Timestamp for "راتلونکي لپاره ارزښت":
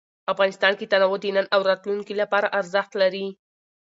1.69-2.91